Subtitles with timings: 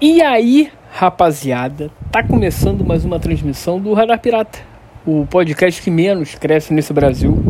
[0.00, 4.58] E aí, rapaziada, tá começando mais uma transmissão do Radar Pirata,
[5.06, 7.40] o podcast que menos cresce nesse Brasil.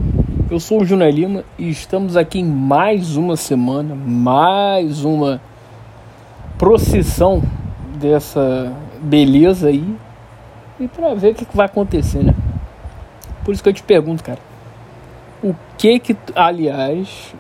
[0.51, 5.41] Eu sou o Júnior Lima e estamos aqui em mais uma semana, mais uma
[6.59, 7.43] procissão
[7.99, 8.71] dessa
[9.01, 9.97] beleza aí
[10.79, 12.35] e pra ver o que, que vai acontecer, né?
[13.43, 14.41] Por isso que eu te pergunto, cara,
[15.43, 17.35] o que que, aliás,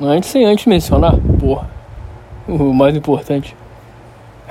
[0.00, 1.70] antes sem antes mencionar, porra,
[2.48, 3.54] o mais importante,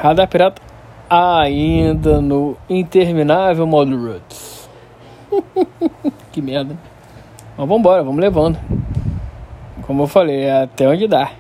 [0.02, 0.62] Radar Pirata
[1.10, 4.70] ainda no interminável modo Roots.
[6.32, 6.78] que merda.
[7.58, 8.58] Mas vambora, vamos levando.
[9.86, 11.32] Como eu falei, é até onde dá.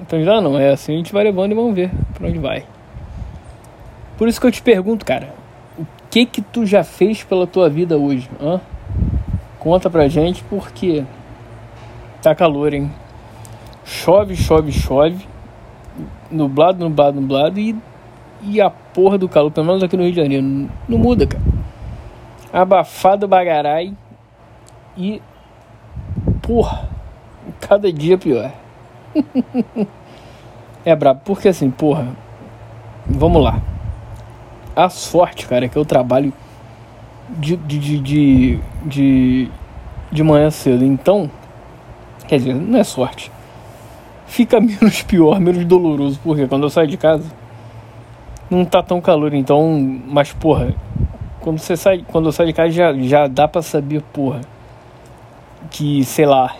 [0.00, 2.64] Então já não, é assim a gente vai levando e vamos ver pra onde vai.
[4.16, 5.32] Por isso que eu te pergunto, cara,
[5.78, 8.28] o que que tu já fez pela tua vida hoje?
[8.42, 8.60] Hã?
[9.60, 11.04] Conta pra gente porque
[12.20, 12.90] tá calor, hein?
[13.84, 15.24] Chove, chove, chove.
[16.28, 17.76] Nublado, nublado, nublado e
[18.42, 20.44] e a porra do calor, pelo menos aqui no Rio de Janeiro,
[20.88, 21.42] não, muda, cara.
[22.52, 23.94] Abafado bagarai
[24.96, 25.20] e.
[26.42, 26.88] Porra,
[27.60, 28.52] cada dia pior.
[30.84, 32.06] é brabo, porque assim, porra.
[33.06, 33.60] Vamos lá.
[34.76, 36.32] A sorte, cara, é que eu trabalho
[37.30, 39.48] de, de, de, de,
[40.12, 40.84] de manhã cedo.
[40.84, 41.30] Então,
[42.26, 43.30] quer dizer, não é sorte.
[44.26, 47.24] Fica menos pior, menos doloroso, porque quando eu saio de casa
[48.50, 50.00] não tá tão calor, então.
[50.06, 50.74] Mas, porra,
[51.40, 54.40] quando você sai, quando eu saio de casa já, já dá pra saber, porra,
[55.70, 56.54] que, sei lá,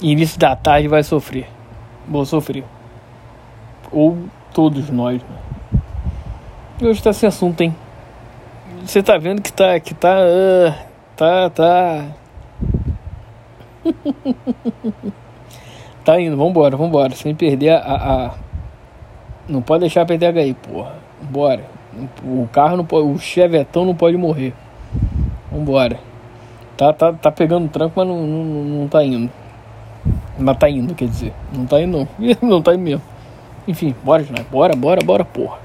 [0.00, 1.46] início da tarde vai sofrer.
[2.06, 2.64] Vou sofrer.
[3.90, 4.18] Ou
[4.52, 5.80] todos nós, né?
[6.80, 7.74] E hoje tá sem assunto, hein?
[8.84, 9.78] Você tá vendo que tá.
[9.80, 10.18] que tá.
[10.18, 10.74] Uh,
[11.16, 11.50] tá.
[11.50, 12.04] tá.
[16.04, 17.14] tá indo, vambora, vambora.
[17.14, 18.30] Sem perder a, a.
[19.48, 21.03] Não pode deixar perder a HI, porra.
[21.30, 21.64] Bora.
[22.22, 23.08] O carro não pode.
[23.08, 24.52] O chevetão não pode morrer.
[25.50, 25.98] Vambora.
[26.76, 29.30] Tá, tá, tá pegando tranco, mas não, não, não tá indo.
[30.38, 31.32] Mas tá indo, quer dizer.
[31.52, 32.08] Não tá indo não.
[32.42, 33.02] não tá indo mesmo.
[33.66, 34.44] Enfim, bora, Junai.
[34.50, 35.58] Bora, bora, bora, porra.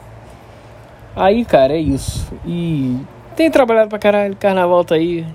[1.15, 2.31] Aí, cara, é isso.
[2.45, 2.99] E
[3.35, 4.35] tem trabalhado pra caralho.
[4.35, 5.25] Carnaval tá aí.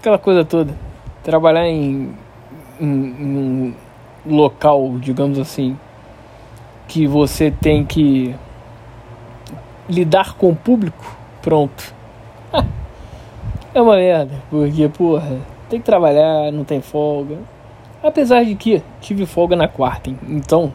[0.00, 0.74] Aquela coisa toda.
[1.22, 2.14] Trabalhar em,
[2.80, 3.76] em, em
[4.26, 5.76] um local, digamos assim,
[6.86, 8.34] que você tem que
[9.88, 11.94] lidar com o público, pronto.
[13.74, 15.38] é uma merda, porque, porra,
[15.68, 17.38] tem que trabalhar, não tem folga.
[18.02, 20.18] Apesar de que tive folga na quarta, hein?
[20.28, 20.72] então,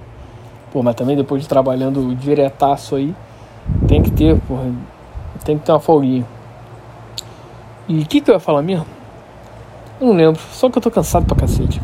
[0.71, 3.15] pô, mas também depois de trabalhando diretaço aí,
[3.87, 4.71] tem que ter, porra,
[5.45, 6.25] tem que ter uma folguinha.
[7.87, 8.85] E o que, que eu ia falar mesmo?
[9.99, 11.81] Eu não lembro, só que eu tô cansado pra cacete.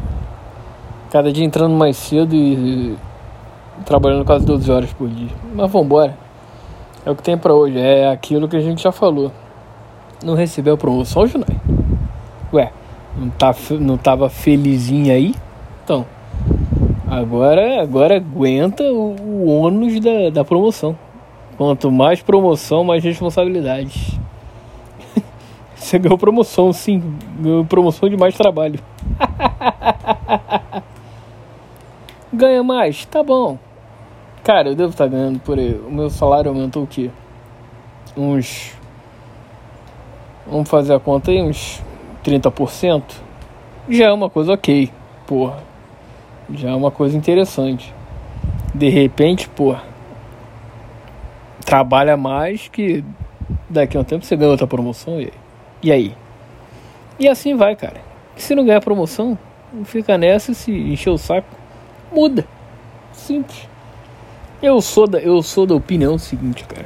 [1.11, 2.97] Cada dia entrando mais cedo e
[3.85, 5.29] trabalhando quase 12 horas por dia.
[5.53, 6.17] Mas vambora.
[7.05, 9.31] É o que tem para hoje, é aquilo que a gente já falou.
[10.23, 11.59] Não recebeu promoção, Junai?
[12.51, 12.71] Ué,
[13.15, 15.33] não, tá, não tava felizinho aí?
[15.83, 16.05] Então,
[17.07, 20.97] agora, agora aguenta o, o ônus da, da promoção.
[21.57, 24.19] Quanto mais promoção, mais responsabilidade.
[25.75, 27.01] Você ganhou promoção, sim.
[27.39, 28.79] Ganhou promoção de mais trabalho.
[32.31, 33.05] Ganha mais?
[33.05, 33.57] Tá bom.
[34.43, 35.73] Cara, eu devo estar ganhando por aí.
[35.87, 37.09] O meu salário aumentou o quê?
[38.17, 38.73] Uns.
[40.47, 41.81] Vamos fazer a conta aí, uns
[42.23, 43.03] 30%.
[43.89, 44.91] Já é uma coisa ok,
[45.27, 45.63] porra.
[46.53, 47.93] Já é uma coisa interessante.
[48.73, 49.83] De repente, porra.
[51.65, 53.03] Trabalha mais que
[53.69, 55.31] daqui a um tempo você ganha outra promoção e,
[55.83, 56.15] e aí?
[57.19, 58.01] E assim vai, cara.
[58.35, 59.37] se não ganhar promoção,
[59.83, 61.47] fica nessa se encher o saco,
[62.11, 62.47] muda.
[63.11, 63.68] Simples.
[64.61, 66.85] Eu sou da, eu sou da opinião seguinte, cara.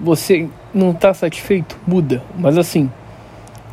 [0.00, 1.76] Você não tá satisfeito?
[1.84, 2.22] Muda.
[2.36, 2.90] Mas assim,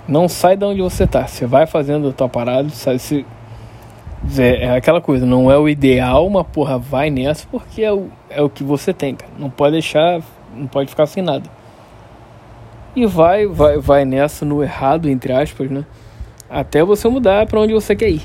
[0.08, 1.28] não sai da onde você tá.
[1.28, 3.24] Você vai fazendo a tua parada, sai, se,
[4.38, 8.09] é, é, aquela coisa, não é o ideal, mas porra, vai nessa porque é o,
[8.30, 9.32] é o que você tem, cara.
[9.38, 10.22] Não pode deixar,
[10.56, 11.47] não pode ficar sem nada.
[12.96, 15.85] E vai, vai, vai nessa no errado, entre aspas, né?
[16.50, 18.23] Até você mudar para onde você quer ir.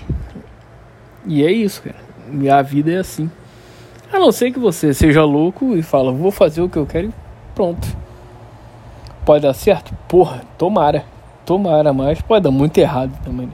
[1.26, 2.56] E é isso, cara.
[2.56, 3.30] A vida é assim.
[4.12, 7.08] A não ser que você seja louco e fala, vou fazer o que eu quero
[7.08, 7.14] e
[7.54, 7.86] pronto.
[9.24, 9.94] Pode dar certo?
[10.08, 11.04] Porra, tomara.
[11.46, 13.50] Tomara, mas pode dar muito errado também.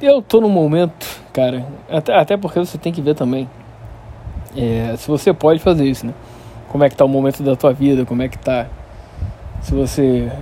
[0.00, 3.48] Eu tô num momento, cara, até, até porque você tem que ver também.
[4.56, 6.14] É, se você pode fazer isso, né?
[6.68, 8.66] Como é que tá o momento da tua vida, como é que tá.
[9.60, 10.32] Se você.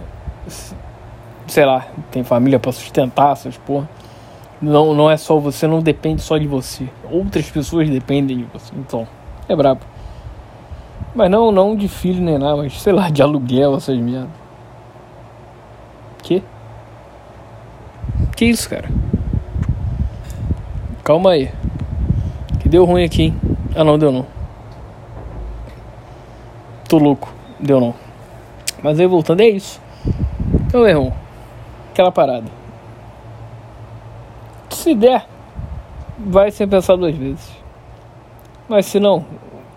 [1.47, 3.89] Sei lá, tem família para sustentar essas porra.
[4.61, 6.89] Não, não é só você, não depende só de você.
[7.11, 8.73] Outras pessoas dependem de você.
[8.77, 9.07] Então,
[9.49, 9.81] é brabo.
[11.15, 14.31] Mas não, não de filho nem nada, mas sei lá, de aluguel, essas merdas.
[16.23, 16.43] Que?
[18.37, 18.89] Que isso, cara?
[21.05, 21.51] Calma aí.
[22.61, 23.41] Que deu ruim aqui, hein?
[23.75, 24.27] Ah, não, deu não.
[26.89, 27.33] Tô louco.
[27.61, 27.95] Deu não.
[28.83, 29.81] Mas aí voltando, é isso.
[30.67, 31.13] Então, meu irmão,
[31.91, 32.58] aquela parada.
[34.79, 35.27] Se der,
[36.17, 37.51] vai sem pensar duas vezes.
[38.69, 39.27] Mas se não,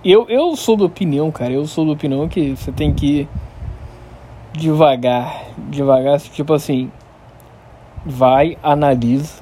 [0.06, 1.52] eu, eu sou da opinião, cara.
[1.52, 3.30] Eu sou da opinião que você tem que ir
[4.54, 5.46] devagar.
[5.58, 6.92] Devagar, tipo assim.
[8.06, 9.42] Vai, analisa.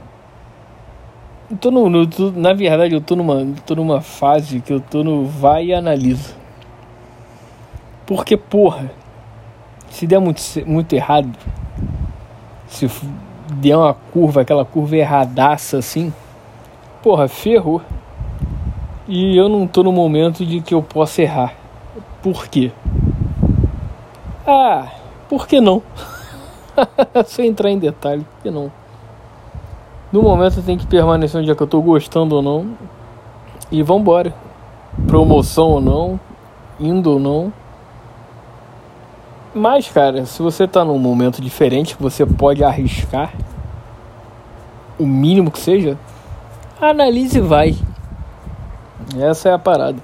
[1.51, 2.07] Eu tô no, no,
[2.38, 6.35] na verdade, eu tô numa, tô numa fase que eu tô no vai e analisa.
[8.06, 8.89] Porque, porra,
[9.89, 11.38] se der muito, muito errado,
[12.65, 12.88] se
[13.53, 16.13] der uma curva, aquela curva erradaça assim,
[17.01, 17.81] porra, ferrou.
[19.07, 21.53] E eu não tô no momento de que eu possa errar.
[22.21, 22.71] Por quê?
[24.45, 24.87] Ah,
[25.27, 25.81] por que não?
[27.25, 28.71] Sem entrar em detalhe, por que não?
[30.11, 32.71] No momento tem que permanecer onde é que eu tô gostando ou não.
[33.71, 34.33] E vambora.
[35.07, 36.19] Promoção ou não,
[36.79, 37.53] indo ou não.
[39.53, 43.33] Mas, cara, se você tá num momento diferente, você pode arriscar
[44.99, 45.97] o mínimo que seja,
[46.79, 47.75] analise e vai.
[49.17, 49.97] Essa é a parada.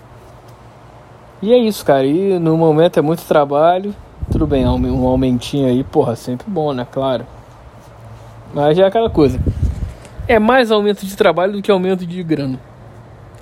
[1.41, 2.05] E é isso, cara.
[2.05, 3.93] E no momento é muito trabalho.
[4.31, 6.87] Tudo bem, um aumentinho aí, porra, sempre bom, né?
[6.91, 7.25] Claro.
[8.53, 9.39] Mas é aquela coisa.
[10.27, 12.59] É mais aumento de trabalho do que aumento de grana.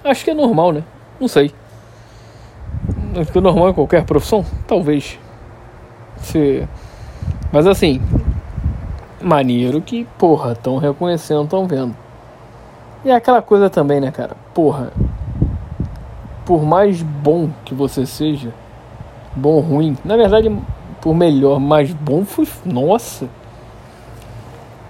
[0.03, 0.83] Acho que é normal, né?
[1.17, 1.53] Não sei.
[3.15, 4.43] Acho que é normal em qualquer profissão?
[4.67, 5.17] Talvez.
[6.23, 6.67] Se...
[7.51, 8.01] Mas assim,
[9.21, 11.95] maneiro que, porra, estão reconhecendo, estão vendo.
[13.05, 14.35] E é aquela coisa também, né, cara?
[14.53, 14.91] Porra,
[16.45, 18.53] por mais bom que você seja,
[19.35, 20.51] bom ruim, na verdade,
[21.01, 22.47] por melhor, mais bom foi.
[22.65, 23.27] Nossa!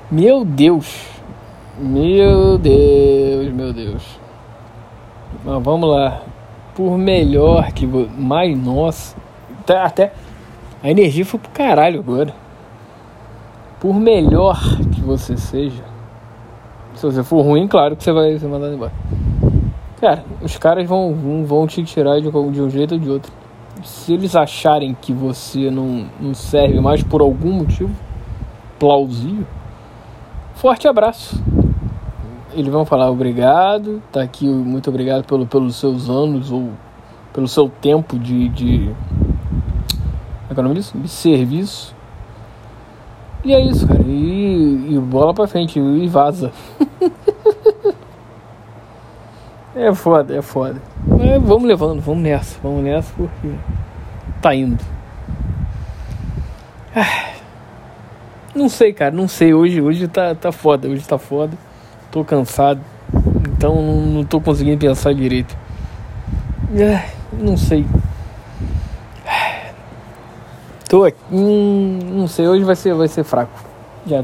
[0.10, 1.14] Meu Deus!
[1.78, 4.04] Meu Deus, meu Deus.
[5.44, 6.22] Mas vamos lá.
[6.76, 7.88] Por melhor que.
[7.88, 9.16] Mais nossa.
[9.62, 10.14] Até, até
[10.84, 12.34] a energia foi pro caralho agora.
[13.80, 14.60] Por melhor
[14.94, 15.82] que você seja.
[16.94, 18.92] Se você for ruim, claro que você vai ser mandado embora.
[20.02, 23.32] Cara, os caras vão, vão, te tirar de, de um jeito ou de outro.
[23.82, 27.96] Se eles acharem que você não, não serve mais por algum motivo
[28.78, 29.48] plausível,
[30.56, 31.42] forte abraço.
[32.54, 36.72] Eles vão falar obrigado, tá aqui, muito obrigado pelo, pelos seus anos ou
[37.32, 38.92] pelo seu tempo de, de
[40.50, 40.98] é é o nome disso?
[40.98, 41.95] De serviço.
[43.44, 44.01] E é isso, cara.
[44.04, 45.80] E, e bola pra frente.
[45.80, 46.51] E vaza.
[49.75, 50.81] é foda, é foda.
[51.06, 52.57] Mas vamos levando, vamos nessa.
[52.63, 53.50] Vamos nessa porque
[54.42, 54.84] tá indo.
[58.56, 59.12] Não sei, cara.
[59.12, 59.54] Não sei.
[59.54, 60.88] Hoje, hoje tá, tá foda.
[60.88, 61.57] Hoje tá foda.
[62.12, 62.80] Tô cansado.
[63.50, 65.57] Então não, tô conseguindo pensar direito.
[67.34, 67.86] Não sei.
[70.94, 71.18] Tô aqui.
[71.31, 73.51] Hum, não sei, hoje vai ser, vai ser fraco.
[74.06, 74.24] Já,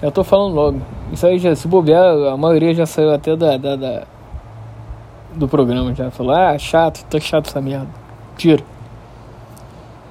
[0.00, 0.80] já tô falando logo.
[1.12, 4.04] Isso aí já, se bobear, a maioria já saiu até da, da, da
[5.34, 5.94] do programa.
[5.94, 7.86] Já falou, ah, chato, tá chato essa merda.
[8.38, 8.64] Tira.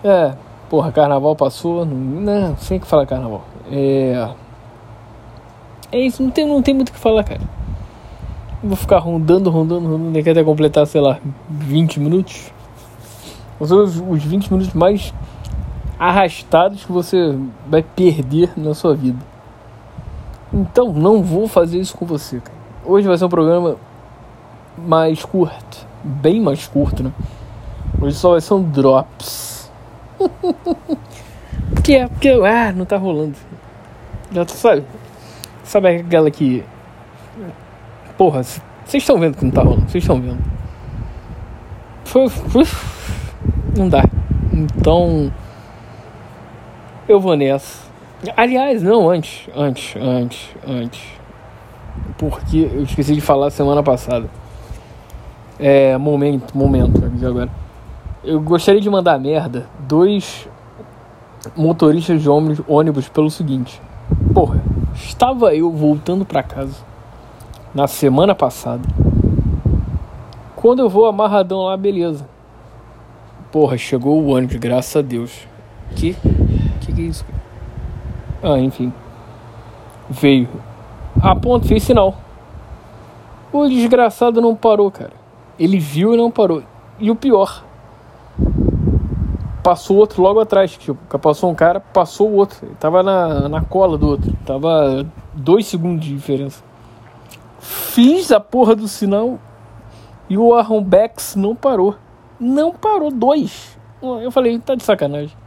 [0.04, 0.34] É,
[0.70, 1.84] porra, carnaval passou.
[1.84, 3.44] Não, não sem que falar carnaval.
[3.72, 4.30] É.
[5.92, 7.42] É isso, não tem, não tem muito o que falar, cara.
[8.64, 11.18] Vou ficar rondando, rondando, rondando, até completar, sei lá,
[11.50, 12.54] 20 minutos.
[13.60, 15.12] Os, os 20 minutos mais
[16.04, 17.34] arrastados que você
[17.66, 19.20] vai perder na sua vida.
[20.52, 22.42] Então não vou fazer isso com você.
[22.84, 23.78] Hoje vai ser um programa
[24.78, 27.14] mais curto, bem mais curto, né?
[28.02, 29.72] Hoje só vai ser um drops.
[31.74, 33.38] porque é porque ah, não tá rolando.
[34.30, 34.84] Já tu sabe.
[35.64, 36.66] Sabe aquela que
[38.18, 40.44] Porra, vocês estão vendo que não tá rolando, vocês estão vendo.
[43.78, 44.04] Não dá.
[44.52, 45.32] Então,
[47.08, 47.92] eu vou nessa.
[48.38, 51.02] Aliás, não, antes, antes, antes, antes.
[52.18, 54.30] Porque eu esqueci de falar semana passada.
[55.60, 57.50] É, momento, momento, agora.
[58.24, 60.48] Eu gostaria de mandar merda dois
[61.56, 63.82] motoristas de ônibus, ônibus pelo seguinte.
[64.34, 64.62] Porra,
[64.96, 66.78] estava eu voltando para casa
[67.74, 68.88] na semana passada.
[70.56, 72.26] Quando eu vou amarradão lá, beleza.
[73.52, 75.46] Porra, chegou o ônibus, graças a Deus.
[75.96, 76.16] Que
[76.94, 77.26] que, é isso?
[78.42, 78.94] Ah, enfim.
[80.10, 80.50] Veio.
[81.22, 82.16] A ponto, fez sinal.
[83.52, 85.14] O desgraçado não parou, cara.
[85.60, 86.64] Ele viu e não parou.
[87.00, 87.64] E o pior,
[89.64, 90.76] passou outro logo atrás.
[90.76, 92.66] Tipo, passou um cara, passou o outro.
[92.66, 94.34] Ele tava na, na cola do outro.
[94.46, 96.64] Tava dois segundos de diferença.
[97.60, 99.40] Fiz a porra do sinal
[100.30, 101.96] e o Aaron Bex não parou.
[102.40, 103.78] Não parou, dois.
[104.02, 105.43] Eu falei, tá de sacanagem.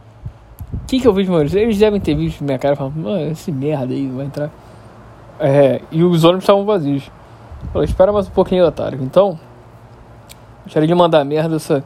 [0.73, 1.49] O que, que eu vejo, mano?
[1.53, 4.49] Eles devem ter visto minha cara e falado, esse merda aí vai entrar.
[5.39, 7.09] É, e os ônibus estavam vazios.
[7.71, 8.99] Falei, espera mais um pouquinho, otário.
[9.01, 9.39] Então,
[10.63, 11.83] gostaria de mandar merda essa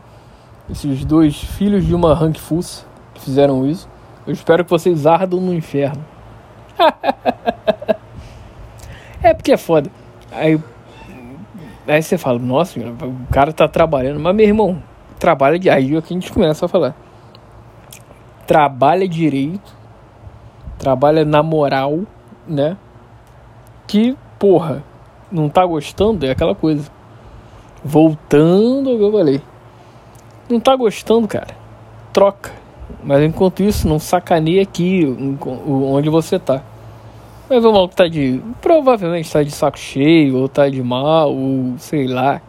[0.70, 3.90] esses dois filhos de uma Hank Fuss que fizeram isso.
[4.26, 6.04] Eu espero que vocês ardam no inferno.
[9.22, 9.92] é porque é foda.
[10.32, 10.60] Aí,
[11.88, 14.20] aí você fala, nossa, o cara tá trabalhando.
[14.20, 14.82] Mas meu irmão,
[15.20, 15.70] trabalha de.
[15.70, 16.96] Aí é que a gente começa a falar.
[18.52, 19.74] Trabalha direito,
[20.78, 22.02] trabalha na moral,
[22.46, 22.76] né?
[23.88, 24.84] Que, porra,
[25.32, 26.92] não tá gostando, é aquela coisa.
[27.82, 29.42] Voltando ao que eu falei.
[30.50, 31.56] Não tá gostando, cara?
[32.12, 32.52] Troca.
[33.02, 35.06] Mas enquanto isso, não sacaneia aqui
[35.66, 36.62] onde você tá.
[37.48, 38.42] Ver o maluco tá de.
[38.62, 42.42] Provavelmente tá de saco cheio, ou tá de mal, ou sei lá.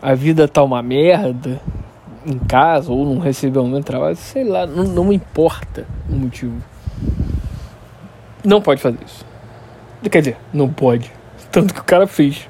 [0.00, 1.60] A vida tá uma merda
[2.26, 6.62] em casa, ou não recebeu um trabalho, sei lá, não, não importa o motivo.
[8.44, 9.26] Não pode fazer isso.
[10.10, 11.10] Quer dizer, não pode.
[11.50, 12.48] Tanto que o cara fez.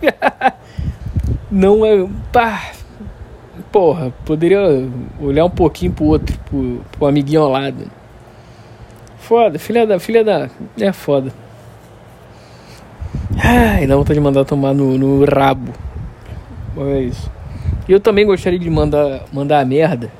[1.50, 2.06] não é.
[2.32, 2.70] Pá,
[3.72, 4.60] porra, poderia
[5.20, 7.90] olhar um pouquinho pro outro, pro, pro amiguinho ao lado.
[9.18, 9.98] Foda, filha da.
[9.98, 10.48] Filha da.
[10.80, 11.32] É foda.
[13.42, 15.72] Ai, dá vontade de mandar tomar no, no rabo.
[16.78, 17.30] É isso.
[17.88, 20.10] Eu também gostaria de mandar, mandar a merda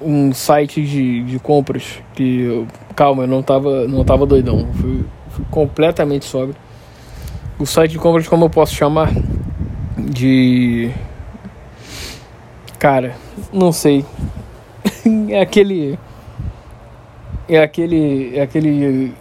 [0.00, 5.04] um site de, de compras que eu, calma, eu não tava, não tava doidão, fui,
[5.30, 6.56] fui completamente sóbrio.
[7.58, 9.10] O site de compras, como eu posso chamar?
[9.96, 10.92] De
[12.84, 13.16] Cara,
[13.50, 14.04] não sei.
[15.30, 15.98] é aquele.
[17.48, 18.36] É aquele.
[18.36, 19.14] É aquele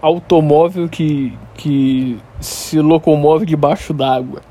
[0.00, 4.42] automóvel que, que se locomove debaixo d'água.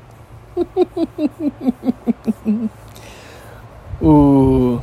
[4.00, 4.80] o.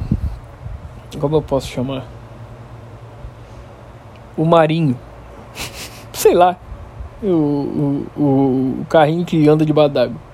[1.19, 2.05] Como eu posso chamar?
[4.35, 4.97] O marinho.
[6.13, 6.55] Sei lá.
[7.23, 10.27] O, o, o, carrinho que anda debaixo d'água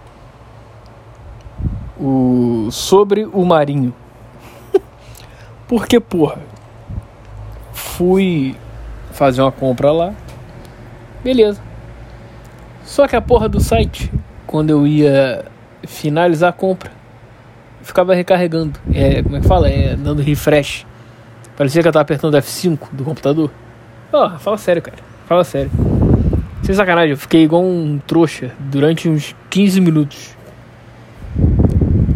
[2.03, 3.93] o sobre o Marinho.
[5.67, 6.41] Porque, porra,
[7.71, 8.55] fui
[9.11, 10.13] fazer uma compra lá.
[11.23, 11.61] Beleza.
[12.83, 14.11] Só que a porra do site,
[14.45, 15.45] quando eu ia
[15.85, 16.91] finalizar a compra,
[17.81, 18.79] ficava recarregando.
[18.93, 19.69] É, como é que fala?
[19.69, 20.85] É, dando refresh.
[21.57, 23.51] Parecia que eu tava apertando F5 do computador.
[24.11, 24.97] Oh, fala sério, cara.
[25.27, 25.71] Fala sério.
[26.63, 30.35] Sem sacanagem, eu fiquei igual um trouxa durante uns 15 minutos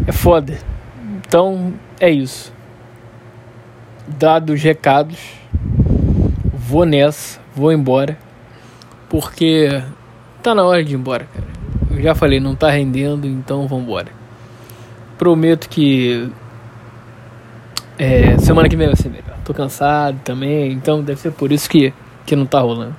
[0.08, 0.58] é foda.
[1.18, 2.50] Então é isso.
[4.06, 5.18] Dados os recados,
[6.54, 8.16] vou nessa, vou embora.
[9.10, 9.82] Porque
[10.42, 11.57] tá na hora de ir embora, cara.
[11.98, 14.08] Já falei, não tá rendendo, então vambora.
[15.16, 16.30] Prometo que
[17.98, 19.36] é, semana que vem vai ser melhor.
[19.44, 21.92] Tô cansado também, então deve ser por isso que,
[22.24, 22.94] que não tá rolando.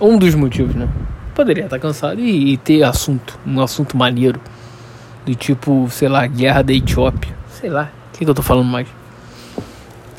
[0.00, 0.88] Um dos motivos, né?
[1.34, 4.40] Poderia estar tá cansado e, e ter assunto, um assunto maneiro
[5.26, 7.34] do tipo, sei lá, guerra da Etiópia.
[7.48, 8.86] Sei lá, o que, que eu tô falando mais?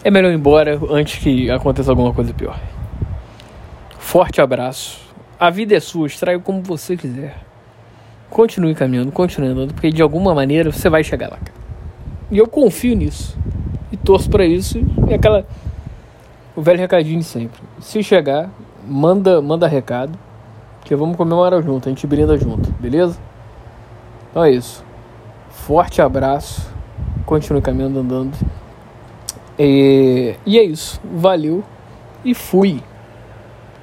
[0.03, 2.59] É melhor ir embora antes que aconteça alguma coisa pior.
[3.97, 4.99] Forte abraço.
[5.39, 7.44] A vida é sua, extraia como você quiser.
[8.35, 11.39] Continue caminhando, continue andando, porque de alguma maneira você vai chegar lá.
[12.29, 13.37] E eu confio nisso.
[13.93, 14.77] E torço para isso.
[15.07, 15.47] E aquela.
[16.53, 17.61] O velho recadinho de sempre.
[17.79, 18.49] Se chegar,
[18.85, 20.19] manda, manda recado.
[20.83, 23.17] Que vamos comemorar junto, a gente brinda junto, beleza?
[24.29, 24.83] Então é isso.
[25.49, 26.69] Forte abraço.
[27.25, 28.37] Continue caminhando andando.
[29.57, 30.99] E, e é isso.
[31.05, 31.63] Valeu.
[32.25, 32.83] E fui.